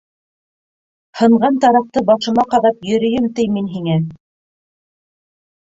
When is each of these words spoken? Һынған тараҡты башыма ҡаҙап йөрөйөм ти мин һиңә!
Һынған 1.19 1.59
тараҡты 1.65 2.03
башыма 2.09 2.45
ҡаҙап 2.55 2.81
йөрөйөм 2.93 3.29
ти 3.41 3.47
мин 3.59 3.71
һиңә! 3.77 3.99